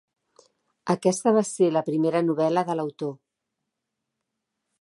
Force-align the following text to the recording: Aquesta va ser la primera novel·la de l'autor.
Aquesta 0.93 1.33
va 1.35 1.43
ser 1.49 1.69
la 1.75 1.85
primera 1.91 2.23
novel·la 2.31 2.65
de 2.71 2.79
l'autor. 2.81 3.15